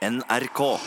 [0.00, 0.80] NRK.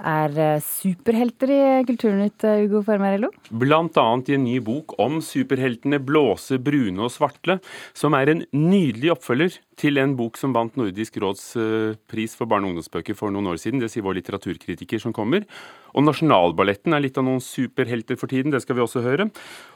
[0.00, 3.30] Er eh, superhelter i Kulturnytt, eh, Ugo Formarello?
[3.50, 7.58] Blant annet i en ny bok om superheltene Blåse, Brune og Svartle,
[7.96, 12.48] som er en nydelig oppfølger til en bok som vant Nordisk råds eh, pris for
[12.50, 13.82] barne- og ungdomsbøker for noen år siden.
[13.82, 15.44] Det sier vår litteraturkritiker som kommer.
[15.96, 19.30] Og Nasjonalballetten er litt av noen superhelter for tiden, det skal vi også høre.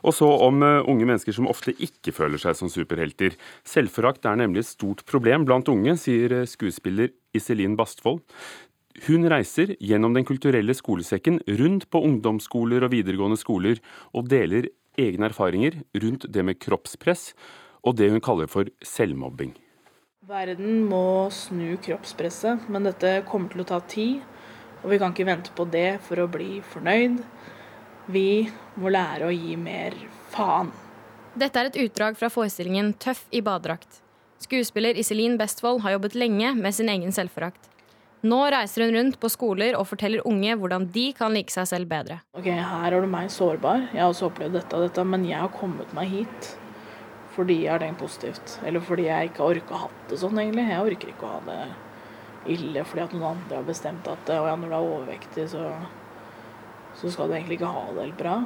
[0.04, 3.38] Og så om unge mennesker som ofte ikke føler seg som superhelter.
[3.64, 8.20] Selvforakt er nemlig et stort problem blant unge, sier skuespiller Iselin Bastvold.
[9.06, 13.80] Hun reiser gjennom Den kulturelle skolesekken rundt på ungdomsskoler og videregående skoler,
[14.12, 14.68] og deler
[15.00, 17.30] egne erfaringer rundt det med kroppspress
[17.86, 19.54] og det hun kaller for selvmobbing.
[20.28, 24.20] Verden må snu kroppspresset, men dette kommer til å ta tid.
[24.84, 27.18] Og vi kan ikke vente på det for å bli fornøyd.
[28.12, 28.48] Vi
[28.80, 29.96] må lære å gi mer
[30.32, 30.70] faen.
[31.40, 34.00] Dette er et utdrag fra forestillingen 'Tøff i badedrakt'.
[34.40, 37.69] Skuespiller Iselin Bestvold har jobbet lenge med sin egen selvforakt.
[38.20, 41.88] Nå reiser hun rundt på skoler og forteller unge hvordan de kan like seg selv
[41.88, 42.18] bedre.
[42.36, 43.86] Ok, Her er du meg sårbar.
[43.94, 46.50] Jeg har også opplevd dette og dette, men jeg har kommet meg hit
[47.30, 48.58] fordi jeg har tenkt positivt.
[48.66, 50.66] Eller fordi jeg ikke har orka å ha det sånn, egentlig.
[50.68, 51.60] Jeg orker ikke å ha det
[52.56, 55.70] ille fordi at noen andre har bestemt at ja, når du er overvektig, så,
[57.00, 58.36] så skal du egentlig ikke ha det helt bra.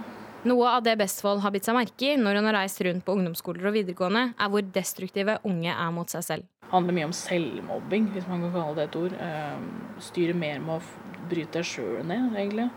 [0.44, 3.14] Noe av det Bestfold har bitt seg merke i når hun har reist rundt på
[3.16, 6.50] ungdomsskoler og videregående, er hvor destruktive unge er mot seg selv.
[6.64, 9.12] Det handler mye om selvmobbing, hvis man kan kalle det et ord.
[9.14, 12.70] Styrer styre mer med å bryte deg sjøl ned, egentlig.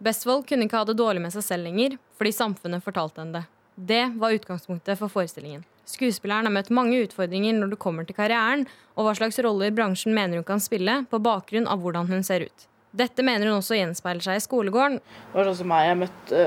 [0.00, 3.44] Bestvold kunne ikke ha det dårlig med seg selv lenger, fordi samfunnet fortalte henne det.
[3.80, 5.62] Det var utgangspunktet for forestillingen.
[5.88, 10.16] Skuespilleren har møtt mange utfordringer når det kommer til karrieren, og hva slags roller bransjen
[10.16, 12.66] mener hun kan spille, på bakgrunn av hvordan hun ser ut.
[12.96, 14.98] Dette mener hun også gjenspeiler seg i skolegården.
[15.00, 16.44] Det var sånn som meg, jeg møtte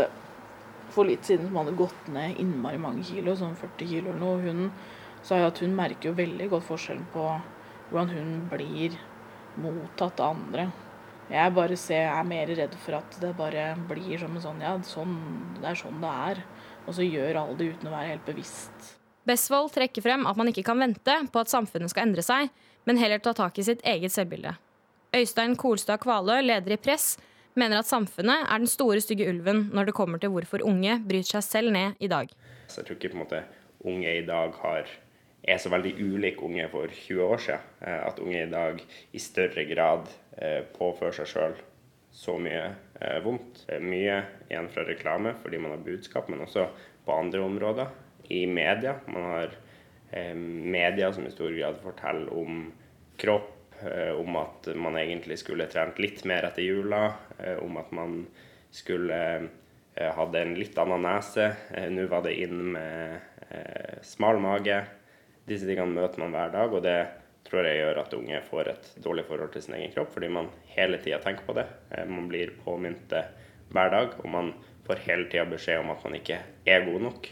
[0.93, 4.41] for litt siden som hadde gått ned innmari mange kilo, sånn 40 kilo eller noe.
[4.43, 4.67] Hun
[5.23, 7.27] sa jo at hun merker jo veldig godt forskjellen på
[7.89, 8.97] hvordan hun blir
[9.59, 10.67] mottatt av andre.
[11.31, 14.73] Jeg bare ser, er mer redd for at det bare blir som en sånn Ja,
[14.85, 15.15] sånn,
[15.61, 16.43] det er sånn det er.
[16.83, 18.93] Og så gjør alle det uten å være helt bevisst.
[19.23, 22.51] Besvold trekker frem at man ikke kan vente på at samfunnet skal endre seg,
[22.83, 24.57] men heller ta tak i sitt eget selvbilde.
[25.15, 27.13] Øystein Kolstad Kvalø, leder i Press,
[27.55, 31.37] mener at samfunnet er den store, stygge ulven når det kommer til hvorfor unge bryter
[31.37, 32.31] seg selv ned i dag.
[32.67, 33.43] Så jeg tror ikke på en måte
[33.85, 34.89] unge i dag har,
[35.43, 37.67] er så veldig ulike unge for 20 år siden.
[37.83, 38.81] Eh, at unge i dag
[39.11, 41.57] i større grad eh, påfører seg sjøl
[42.13, 42.63] så mye
[43.01, 43.65] eh, vondt.
[43.83, 46.69] Mye igjen fra reklame fordi man har budskap, men også
[47.03, 47.91] på andre områder.
[48.31, 48.95] I media.
[49.11, 49.59] Man har
[50.37, 52.67] media som i stor grad forteller om
[53.19, 53.49] kropp
[54.15, 57.01] om at man egentlig skulle trent litt mer etter jula,
[57.65, 58.13] om at man
[58.71, 59.17] skulle
[59.97, 61.49] hadde en litt annen nese.
[61.91, 64.77] Nå var det inn med smal mage.
[65.49, 66.97] Disse tingene møter man hver dag, og det
[67.47, 70.49] tror jeg gjør at unge får et dårlig forhold til sin egen kropp, fordi man
[70.75, 71.65] hele tida tenker på det.
[72.07, 73.15] Man blir påminnet
[73.73, 74.53] hver dag, og man
[74.87, 77.27] får hele tida beskjed om at man ikke er god nok.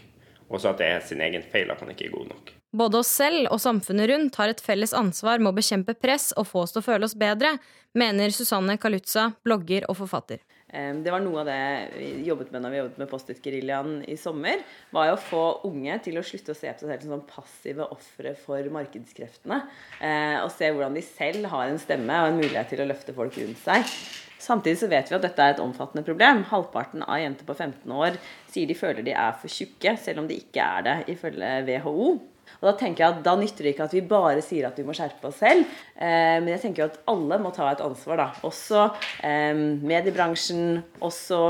[0.52, 2.52] Også at det er sin egen feil at man ikke er god nok.
[2.76, 6.48] Både oss selv og samfunnet rundt har et felles ansvar med å bekjempe press og
[6.48, 7.54] få oss til å føle oss bedre,
[7.96, 10.40] mener Susanne Kalutza, blogger og forfatter.
[10.72, 11.56] Det var noe av det
[11.98, 14.62] vi jobbet med når vi jobbet med Post-It-geriljaen i sommer.
[14.94, 17.26] var jo å få unge til å slutte å se på seg selv som sånn
[17.28, 19.60] passive ofre for markedskreftene.
[20.00, 23.12] Eh, og se hvordan de selv har en stemme og en mulighet til å løfte
[23.16, 23.84] folk rundt seg.
[24.42, 26.42] Samtidig så vet vi at dette er et omfattende problem.
[26.50, 28.16] Halvparten av jenter på 15 år
[28.50, 32.08] sier de føler de er for tjukke, selv om de ikke er det, ifølge WHO.
[32.62, 34.86] Og Da tenker jeg at da nytter det ikke at vi bare sier at vi
[34.86, 35.66] må skjerpe oss selv.
[35.98, 38.22] Eh, men jeg tenker at alle må ta et ansvar.
[38.22, 38.28] da.
[38.46, 38.84] Også
[39.26, 41.40] eh, mediebransjen, også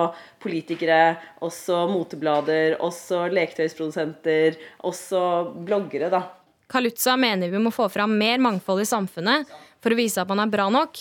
[0.42, 4.56] politikere, også moteblader, også leketøysprodusenter,
[4.88, 5.22] også
[5.68, 6.08] bloggere.
[6.08, 6.24] da.
[6.72, 9.50] Kalutza mener vi må få fram mer mangfold i samfunnet
[9.82, 10.96] for å vise at man er bra nok,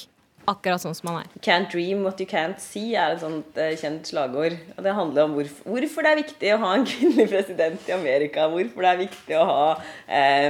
[0.49, 1.33] akkurat sånn som man er.
[1.45, 4.55] Can't dream what you can't see er et sånt uh, kjent slagord.
[4.75, 7.95] Og det handler om hvorfor, hvorfor, det er viktig å ha en kvinnelig president i
[7.95, 8.47] Amerika.
[8.51, 9.67] Hvorfor det er viktig å ha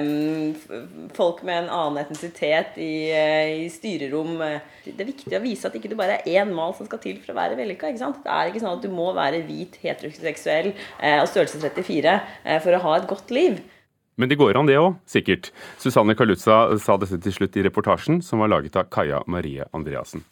[0.02, 4.40] um, folk med en annen etnisitet i, uh, i, styrerom.
[4.85, 7.20] Det er viktig å vise at ikke du bare er én mal som skal til
[7.23, 7.91] for å være vellykka.
[7.91, 12.17] Det er ikke sånn at du må være hvit, heteroseksuell uh, og størrelse 34
[12.64, 13.61] for å ha et godt liv.
[14.19, 15.52] Men det går an, det òg, sikkert.
[15.79, 20.25] Susanne Kalutza sa dette til slutt i reportasjen, som var laget av Kaja Marie Andreassen.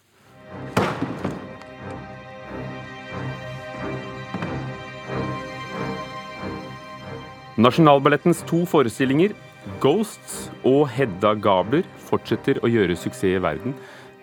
[7.60, 9.34] Nasjonalballettens to forestillinger,
[9.80, 13.74] 'Ghosts' og 'Hedda Gabler', fortsetter å gjøre suksess i verden.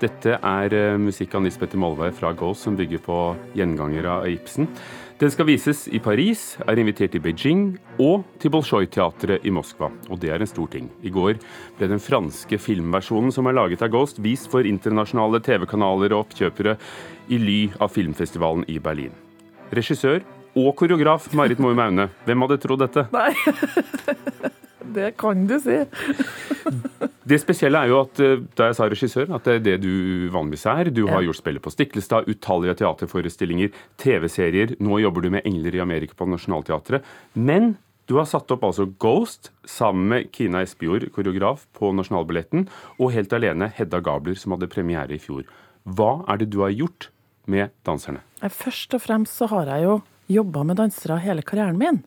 [0.00, 3.18] Dette er eh, musikk av Nils Petter Molvær fra Ghost, som bygger på
[3.56, 4.68] gjengangere av Ibsen.
[5.16, 7.60] Den skal vises i Paris, er invitert til Beijing
[8.04, 9.88] og til Bolsjoj-teatret i Moskva.
[10.12, 10.90] Og det er en stor ting.
[11.00, 11.38] I går
[11.78, 16.76] ble den franske filmversjonen som er laget av Ghost, vist for internasjonale TV-kanaler og oppkjøpere
[17.32, 19.16] i ly av filmfestivalen i Berlin.
[19.72, 20.20] Regissør
[20.52, 23.08] og koreograf Marit Moe Maune, hvem hadde trodd dette?
[23.16, 23.32] Nei,
[24.94, 25.82] det kan du si.
[27.26, 30.28] Det spesielle er jo at eh, da jeg sa regissør, at det er det du
[30.30, 30.90] vanligvis er.
[30.94, 34.76] Du har gjort spillet på Stiklestad, utallige teaterforestillinger, TV-serier.
[34.78, 37.02] Nå jobber du med 'Engler i Amerika' på Nationaltheatret.
[37.34, 37.74] Men
[38.06, 42.68] du har satt opp altså Ghost sammen med Kina Espejord, koreograf på Nasjonalballetten,
[43.02, 45.42] og helt alene Hedda Gabler, som hadde premiere i fjor.
[45.82, 47.10] Hva er det du har gjort
[47.50, 48.22] med danserne?
[48.38, 49.96] Først og fremst så har jeg jo
[50.30, 52.04] jobba med dansere hele karrieren min.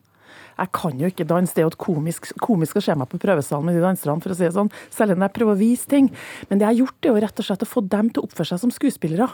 [0.58, 3.20] Jeg kan jo ikke danse, det er jo et komisk, komisk å se meg på
[3.22, 5.90] prøvesalen med de danserne, for å si det sånn, selv om jeg prøver å vise
[5.90, 6.10] ting.
[6.48, 8.28] Men det jeg har gjort, er jo rett og slett å få dem til å
[8.28, 9.30] oppføre seg som skuespillere.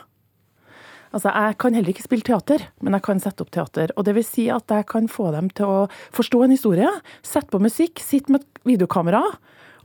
[1.15, 3.93] Altså, Jeg kan heller ikke spille teater, men jeg kan sette opp teater.
[3.97, 5.79] Og det vil si at jeg kan få dem til å
[6.13, 6.91] forstå en historie,
[7.23, 9.23] sette på musikk, sitte med et videokamera.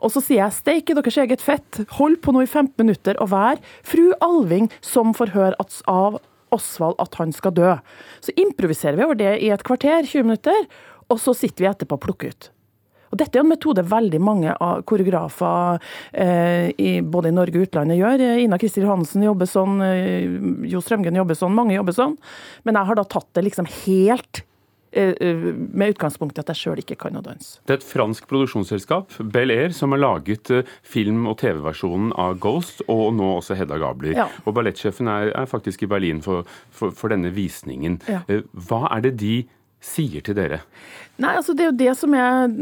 [0.02, 3.16] Og så sier jeg 'steik i deres eget fett', hold på nå i 15 minutter
[3.22, 5.56] og vær fru Alving som får høre
[5.88, 6.20] av
[6.52, 7.76] Osvald at han skal dø.
[8.20, 10.68] Så improviserer vi over det i et kvarter, 20 minutter,
[11.12, 12.52] og så sitter vi etterpå og plukker ut.
[13.12, 15.82] Og Dette er en metode veldig mange av koreografer
[16.14, 18.24] eh, i, både i Norge og utlandet gjør.
[18.46, 20.30] Ina Kristin Johansen jobber sånn, eh,
[20.72, 22.16] Jo Strømgen jobber sånn, mange jobber sånn.
[22.64, 24.46] Men jeg har da tatt det liksom helt
[24.96, 25.12] eh,
[25.52, 27.60] med utgangspunkt i at jeg sjøl ikke kan å danse.
[27.68, 32.40] Det er et fransk produksjonsselskap, Bel Air, som har laget eh, film- og TV-versjonen av
[32.40, 34.16] Ghost, og nå også Hedda Gabler.
[34.24, 34.32] Ja.
[34.46, 38.00] Og ballettsjefen er, er, faktisk i Berlin for, for, for denne visningen.
[38.08, 38.24] Ja.
[38.32, 39.42] Eh, hva er det de
[39.82, 40.62] sier til dere?
[41.22, 42.54] Nei, altså Det er jo det som er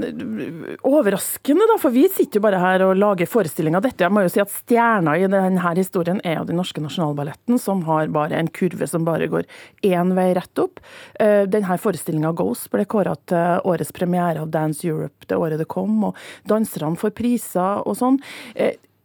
[0.88, 3.84] overraskende, da, for vi sitter jo bare her og lager forestillinger.
[3.86, 7.60] Dette, jeg må jo si at Stjerna i denne historien er jo den norske nasjonalballetten,
[7.62, 9.48] som har bare en kurve som bare går
[9.88, 10.84] én vei rett opp.
[11.20, 15.70] Eh, denne forestillinga Ghost ble kåra til årets premiere av Dance Europe det året det
[15.72, 16.20] kom, og
[16.50, 18.20] danserne får priser og sånn.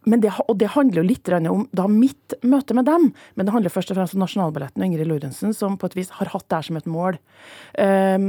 [0.05, 3.73] Det, og det handler jo litt om da mitt møte med dem, men det handler
[3.73, 6.59] først og fremst om Nasjonalballetten og Ingrid Lorentzen, som på et vis har hatt det
[6.59, 7.17] her som et mål.
[7.79, 8.27] Um,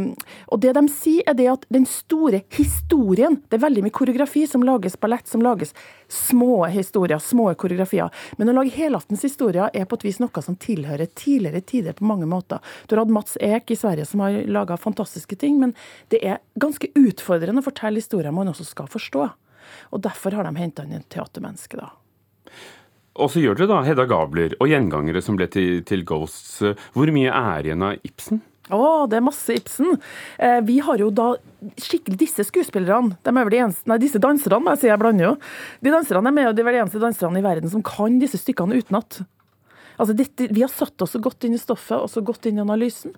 [0.49, 4.45] og det de sier, er det at den store historien Det er veldig mye koreografi
[4.49, 5.75] som lages ballett, som lages
[6.09, 8.13] små historier, små koreografier.
[8.41, 12.09] Men å lage helaftens historier er på et vis noe som tilhører tidligere tider på
[12.09, 12.63] mange måter.
[12.87, 15.75] Du har hatt Mats Eek i Sverige som har laga fantastiske ting, men
[16.15, 19.29] det er ganske utfordrende å fortelle historier man også skal forstå.
[19.93, 21.93] Og derfor har de henta inn et teatermenneske, da.
[23.17, 26.61] Og så gjør dere da Hedda Gabler og gjengangere som ble til, til Ghosts.
[26.93, 28.43] Hvor mye er igjen av Ibsen?
[28.67, 29.95] Å, det er masse Ibsen.
[30.43, 31.31] Eh, vi har jo da
[31.79, 35.01] skikkelig disse skuespillerne, de er vel de eneste, nei, disse danserne, må jeg si, jeg
[35.01, 35.35] blander jo.
[35.87, 38.41] De danserne er med, og de vel de eneste danserne i verden som kan disse
[38.43, 39.21] stykkene utenat.
[39.97, 42.61] Altså dette, vi har satt oss så godt inn i stoffet og så godt inn
[42.61, 43.15] i analysen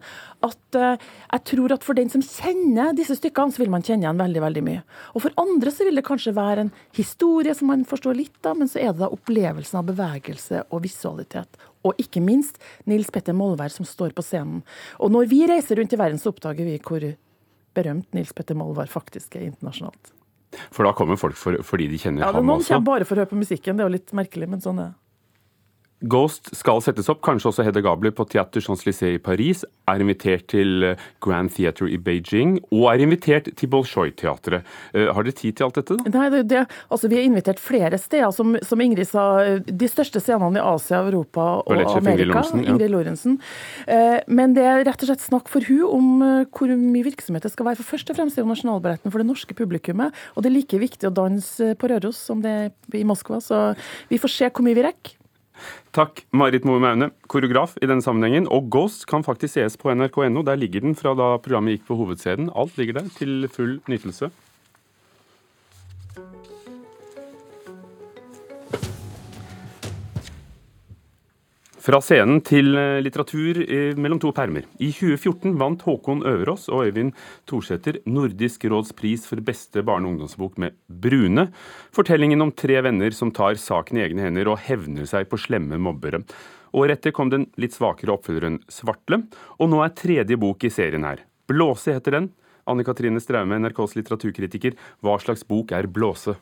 [0.47, 0.95] at uh,
[1.33, 4.43] jeg tror at for den som kjenner disse stykkene, så vil man kjenne igjen veldig
[4.45, 4.83] veldig mye.
[5.15, 8.59] Og for andre så vil det kanskje være en historie som man forstår litt av,
[8.61, 11.59] men så er det da opplevelsen av bevegelse og visualitet.
[11.87, 12.61] Og ikke minst
[12.91, 14.63] Nils Petter Molvær som står på scenen.
[15.03, 17.05] Og når vi reiser rundt i verden, så oppdager vi hvor
[17.79, 20.15] berømt Nils Petter Molvær faktisk er internasjonalt.
[20.73, 22.41] For da kommer folk for, fordi de kjenner ja, ham også?
[22.41, 24.65] Ja, Noen kommer bare for å høre på musikken, det er jo litt merkelig, men
[24.65, 25.08] sånn er det.
[26.07, 30.45] Ghost skal settes opp, kanskje også Hedda Gabler på Theater Champs-Élysées i Paris, er invitert
[30.53, 34.69] til eh, Grand Theatre i Beijing og er invitert til Bolsjoj-teatret.
[34.95, 35.97] Uh, har dere tid til alt dette?
[35.99, 36.13] da?
[36.15, 39.25] Nei, det, det, altså Vi er invitert flere steder, som, som, Ingrid sa.
[39.59, 41.99] De største scenene i Asia, Europa og Amerika.
[41.99, 42.63] Ingrid Lorentzen.
[42.63, 42.71] Ja.
[42.77, 43.39] Ingrid Lorentzen.
[44.39, 46.09] Men det er rett og slett snakk for hun om
[46.55, 47.81] hvor mye virksomhet det skal være.
[47.81, 50.83] For først og fremst er jo Nasjonalballetten for det norske publikummet, og det er like
[50.83, 53.43] viktig å danse på Røros som det er i Moskva.
[53.43, 53.73] Så
[54.13, 55.19] vi får se hvor mye vi rekker.
[55.97, 58.49] Takk, Marit Moe Maune, koreograf i denne sammenhengen.
[58.53, 60.45] Og Ghost kan faktisk sees på nrk.no.
[60.47, 62.53] Der ligger den fra da programmet gikk på Hovedscenen.
[62.55, 64.31] Alt ligger der til full nytelse.
[71.79, 74.65] Fra scenen til eh, litteratur eh, mellom to permer.
[74.83, 77.13] I 2014 vant Håkon Øverås og Øyvind
[77.47, 81.47] Thorsæter Nordisk råds pris for beste barne- og ungdomsbok med 'Brune'.
[81.95, 85.79] Fortellingen om tre venner som tar saken i egne hender og hevner seg på slemme
[85.79, 86.25] mobbere.
[86.75, 89.23] Året etter kom den litt svakere oppfølgeren 'Svartle',
[89.61, 91.23] og nå er tredje bok i serien her.
[91.47, 92.33] 'Blåse' heter den.
[92.67, 94.75] Anne Katrine Straume, NRKs litteraturkritiker.
[95.01, 96.37] Hva slags bok er 'Blåse'?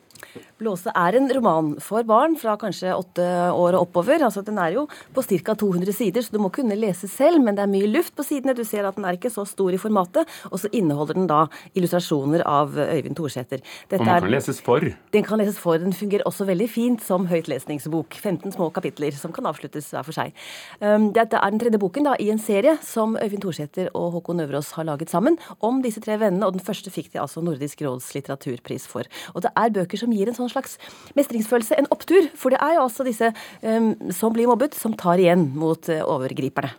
[0.58, 4.24] 'Blåse' er en roman for barn fra kanskje åtte år og oppover.
[4.24, 5.54] altså Den er jo på ca.
[5.54, 8.54] 200 sider, så du må kunne lese selv, men det er mye luft på sidene.
[8.56, 10.24] Du ser at den er ikke så stor i formatet.
[10.50, 13.60] Og så inneholder den da illustrasjoner av Øyvind Thorsæter.
[13.92, 14.80] Og man kan leses for?
[15.12, 15.76] Den kan leses for.
[15.78, 18.14] Den fungerer også veldig fint som høytlesningsbok.
[18.14, 20.32] 15 små kapitler som kan avsluttes hver for seg.
[20.80, 24.40] Um, dette er den tredje boken da, i en serie som Øyvind Thorsæter og Håkon
[24.40, 27.82] Øverås har laget sammen om disse tre vennene, og den første fikk de altså Nordisk
[27.84, 29.08] råds litteraturpris for.
[29.34, 30.78] Og det er bøker som gir en sånn slags
[31.18, 32.30] mestringsfølelse, en opptur.
[32.38, 33.30] For det er jo altså disse
[33.62, 36.74] um, som blir mobbet, som tar igjen mot uh, overgriperne.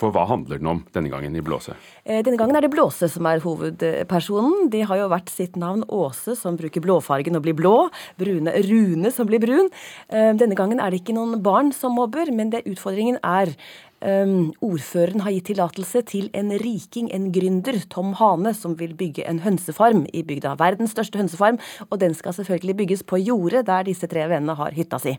[0.00, 1.74] For hva handler den om denne gangen i Blåse?
[2.04, 4.70] Eh, denne gangen er det Blåse som er hovedpersonen.
[4.72, 7.74] De har jo vært sitt navn Åse, som bruker blåfargen og blir blå.
[8.20, 9.68] Brune Rune, som blir brun.
[10.08, 13.52] Eh, denne gangen er det ikke noen barn som mobber, men det utfordringen er
[14.00, 19.26] Um, ordføreren har gitt tillatelse til en riking, en gründer, Tom Hane, som vil bygge
[19.28, 20.54] en hønsefarm i bygda.
[20.60, 21.60] Verdens største hønsefarm.
[21.90, 25.18] Og den skal selvfølgelig bygges på jordet der disse tre vennene har hytta si.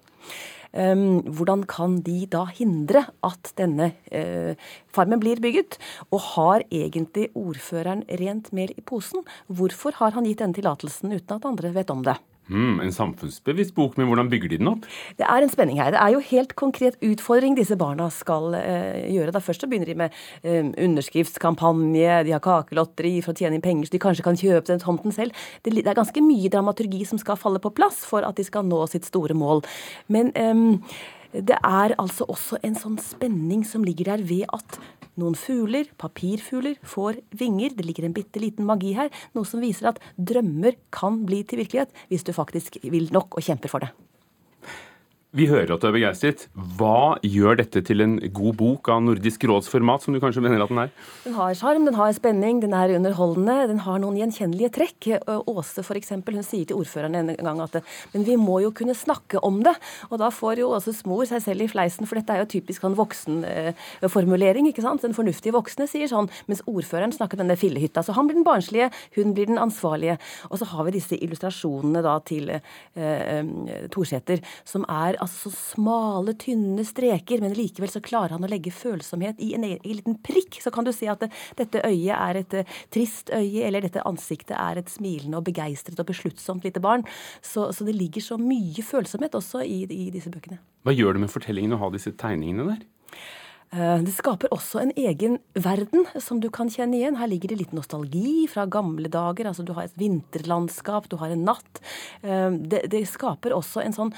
[0.72, 4.58] Um, hvordan kan de da hindre at denne uh,
[4.90, 5.78] farmen blir bygget?
[6.10, 9.22] Og har egentlig ordføreren rent mel i posen?
[9.46, 12.18] Hvorfor har han gitt denne tillatelsen uten at andre vet om det?
[12.52, 14.88] Mm, en samfunnsbevisst bok, men hvordan bygger de den opp?
[15.20, 15.94] Det er en spenning her.
[15.96, 19.32] Det er jo helt konkret utfordring disse barna skal eh, gjøre.
[19.32, 23.64] Da Først så begynner de med eh, underskriftskampanje, de har kakelotteri for å tjene inn
[23.64, 25.38] penger så de kanskje kan kjøpe den tomten selv.
[25.64, 28.68] Det, det, er ganske mye dramaturgi som skal falle på plass for at de skal
[28.68, 29.64] nå sitt store mål.
[30.12, 31.00] Men eh,
[31.32, 34.82] det er altså også en sånn spenning som ligger der ved at
[35.22, 37.76] noen fugler, papirfugler, får vinger.
[37.78, 39.12] Det ligger en bitte liten magi her.
[39.38, 43.46] Noe som viser at drømmer kan bli til virkelighet hvis du faktisk vil nok og
[43.46, 43.94] kjemper for det.
[45.32, 46.42] Vi hører at du er begeistret.
[46.76, 50.60] Hva gjør dette til en god bok av Nordisk råds format, som du kanskje mener
[50.60, 50.90] at den er?
[51.24, 55.08] Den har sjarm, den har spenning, den er underholdende, den har noen gjenkjennelige trekk.
[55.48, 57.78] Åse for eksempel, hun sier til ordføreren en gang at
[58.12, 59.72] men vi må jo kunne snakke om det.
[60.10, 62.84] Og da får jo Åses mor seg selv i fleisen, for dette er jo typisk
[62.84, 64.68] sånn voksenformulering.
[64.68, 65.08] ikke sant?
[65.08, 68.04] Den fornuftige voksne sier sånn, mens ordføreren snakker denne fillehytta.
[68.04, 70.20] Så han blir den barnslige, hun blir den ansvarlige.
[70.52, 76.86] Og så har vi disse illustrasjonene da til eh, Torsæter, som er altså smale, tynne
[76.88, 80.60] streker, men likevel så klarer han å legge følsomhet i en, en liten prikk.
[80.64, 84.06] Så kan du si at det, dette øyet er et uh, trist øye, eller dette
[84.08, 87.06] ansiktet er et smilende og begeistret og besluttsomt lite barn.
[87.40, 90.62] Så, så det ligger så mye følsomhet også i, i disse bøkene.
[90.82, 92.84] Hva gjør det med fortellingen å ha disse tegningene der?
[93.72, 97.16] Eh, det skaper også en egen verden som du kan kjenne igjen.
[97.22, 99.48] Her ligger det litt nostalgi fra gamle dager.
[99.48, 101.82] altså Du har et vinterlandskap, du har en natt.
[102.22, 104.14] Eh, det, det skaper også en sånn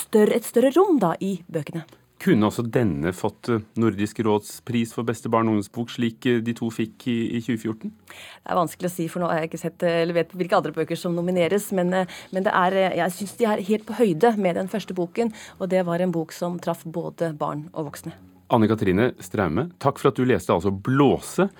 [0.00, 1.84] større, et større rom da i bøkene.
[2.22, 6.38] Kunne også denne fått eh, Nordisk råds pris for beste barn- og ungdomsbok, slik eh,
[6.44, 7.92] de to fikk i, i, 2014?
[7.92, 10.56] Det er vanskelig å si, for nå har jeg ikke sett eh, eller vet hvilke
[10.56, 11.68] andre bøker som nomineres.
[11.76, 11.92] Men,
[12.32, 15.84] men er, jeg syns de er helt på høyde med den første boken, og det
[15.88, 18.16] var en bok som traff både barn og voksne.
[18.54, 21.50] Anne Katrine Straume, takk for at du leste altså 'Blåse'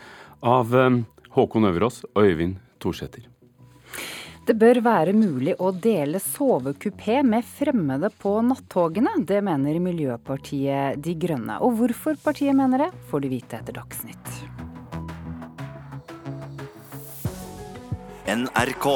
[0.47, 0.73] av
[1.37, 3.27] Håkon Øverås og Øyvind Thorsæter.
[4.47, 9.17] Det bør være mulig å dele sovekupé med fremmede på nattogene.
[9.27, 11.57] Det mener Miljøpartiet De Grønne.
[11.67, 14.31] Og hvorfor partiet mener det, får du vite etter Dagsnytt.
[18.31, 18.87] NRK.